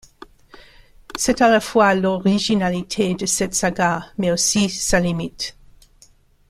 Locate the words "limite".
4.99-5.55